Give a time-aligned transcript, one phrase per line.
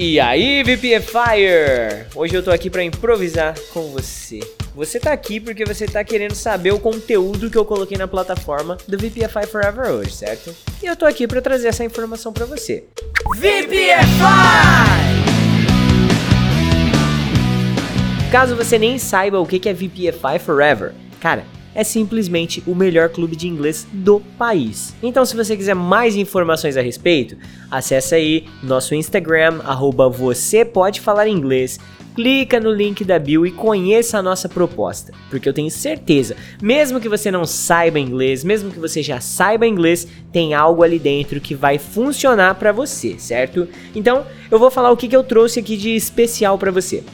[0.00, 2.06] E aí, VPFire!
[2.14, 4.38] Hoje eu tô aqui para improvisar com você.
[4.72, 8.78] Você tá aqui porque você tá querendo saber o conteúdo que eu coloquei na plataforma
[8.86, 10.54] do VPFI Forever hoje, certo?
[10.80, 12.84] E eu tô aqui para trazer essa informação para você.
[13.34, 13.98] VPFI!
[18.30, 21.44] Caso você nem saiba o que é VPFI Forever, cara,
[21.78, 24.96] é simplesmente o melhor clube de inglês do país.
[25.00, 27.36] Então, se você quiser mais informações a respeito,
[27.70, 31.78] acesse aí nosso Instagram, arroba você pode falar inglês.
[32.16, 36.98] Clica no link da bio e conheça a nossa proposta, porque eu tenho certeza, mesmo
[36.98, 41.40] que você não saiba inglês, mesmo que você já saiba inglês, tem algo ali dentro
[41.40, 43.68] que vai funcionar para você, certo?
[43.94, 47.04] Então, eu vou falar o que, que eu trouxe aqui de especial para você.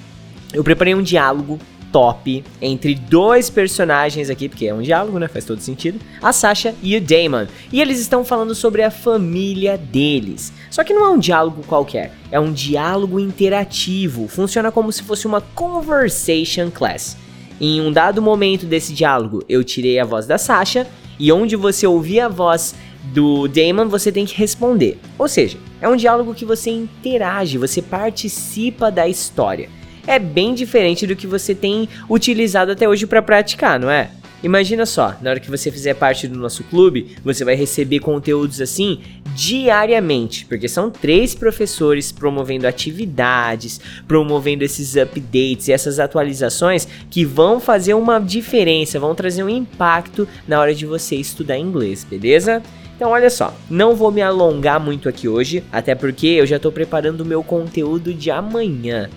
[0.55, 1.59] Eu preparei um diálogo
[1.95, 5.29] top entre dois personagens aqui, porque é um diálogo, né?
[5.29, 6.01] Faz todo sentido.
[6.21, 7.47] A Sasha e o Damon.
[7.73, 10.53] E eles estão falando sobre a família deles.
[10.73, 14.27] Só que não é um diálogo qualquer, é um diálogo interativo.
[14.27, 17.17] Funciona como se fosse uma conversation class.
[17.61, 21.87] Em um dado momento desse diálogo, eu tirei a voz da Sasha e onde você
[21.87, 24.99] ouvir a voz do Damon, você tem que responder.
[25.17, 29.71] Ou seja, é um diálogo que você interage, você participa da história
[30.07, 34.11] é bem diferente do que você tem utilizado até hoje para praticar, não é?
[34.45, 38.61] Imagina só, na hora que você fizer parte do nosso clube, você vai receber conteúdos
[38.61, 39.01] assim
[39.35, 47.59] diariamente, porque são três professores promovendo atividades, promovendo esses updates e essas atualizações que vão
[47.59, 52.63] fazer uma diferença, vão trazer um impacto na hora de você estudar inglês, beleza?
[52.97, 56.71] Então olha só, não vou me alongar muito aqui hoje, até porque eu já estou
[56.71, 59.09] preparando o meu conteúdo de amanhã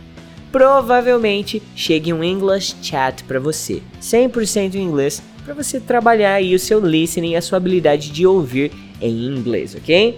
[0.58, 6.60] provavelmente chegue um English Chat para você, 100% em inglês, para você trabalhar aí o
[6.60, 10.18] seu listening a sua habilidade de ouvir em inglês, ok?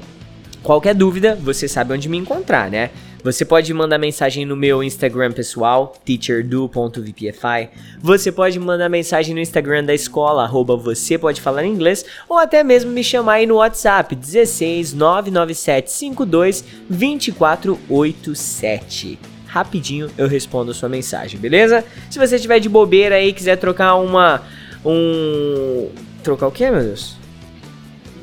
[0.64, 2.90] Qualquer dúvida, você sabe onde me encontrar, né?
[3.22, 7.70] Você pode mandar mensagem no meu Instagram pessoal, teacherdu.vpfi.
[8.02, 12.64] Você pode mandar mensagem no Instagram da escola, arroba você pode falar inglês, ou até
[12.64, 20.88] mesmo me chamar aí no WhatsApp, 16 997 52 2487 rapidinho eu respondo a sua
[20.88, 21.84] mensagem, beleza?
[22.10, 24.44] Se você tiver de bobeira aí quiser trocar uma
[24.86, 25.90] um
[26.24, 27.18] trocar o que, meu Deus?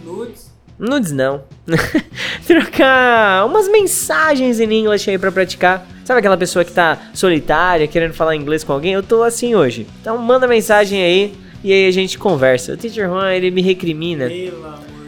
[0.05, 0.53] Nudes.
[0.79, 1.43] Nudes não.
[2.47, 5.87] trocar umas mensagens em inglês aí para praticar.
[6.05, 8.93] Sabe aquela pessoa que tá solitária, querendo falar inglês com alguém?
[8.93, 9.87] Eu tô assim hoje.
[10.01, 12.75] Então manda mensagem aí e aí a gente conversa.
[12.75, 14.31] O Teacher Juan, ele me recrimina.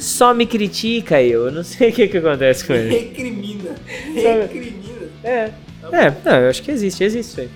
[0.00, 1.46] Só me critica eu.
[1.46, 2.98] Eu não sei o que que acontece com ele.
[2.98, 3.76] Recrimina.
[4.14, 4.78] Recrimina.
[5.22, 5.50] É.
[5.92, 7.48] É, não, eu acho que existe, existe isso aí.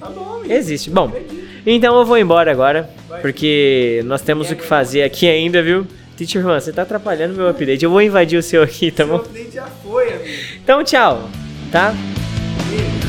[0.00, 0.52] Tá bom, amigo.
[0.52, 0.90] Existe.
[0.90, 1.12] Bom,
[1.66, 2.88] então eu vou embora agora,
[3.20, 5.86] porque nós temos o que fazer aqui ainda, viu?
[6.16, 7.84] Teacher Juan, você tá atrapalhando meu update.
[7.84, 9.18] Eu vou invadir o seu aqui, tá bom?
[9.18, 10.28] Seu update já foi, amigo.
[10.62, 11.28] Então, tchau,
[11.72, 11.94] tá?
[12.70, 13.03] Beijo.